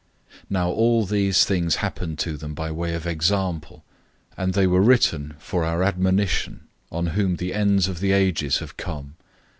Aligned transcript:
010:011 0.27 0.37
Now 0.49 0.69
all 0.71 1.05
these 1.05 1.45
things 1.45 1.75
happened 1.75 2.17
to 2.17 2.35
them 2.35 2.55
by 2.55 2.71
way 2.71 2.95
of 2.95 3.05
example, 3.05 3.83
and 4.35 4.55
they 4.55 4.65
were 4.65 4.81
written 4.81 5.35
for 5.37 5.63
our 5.63 5.83
admonition, 5.83 6.61
on 6.91 7.05
whom 7.13 7.35
the 7.35 7.53
ends 7.53 7.87
of 7.87 7.99
the 7.99 8.11
ages 8.11 8.57
have 8.57 8.77
come. 8.77 9.13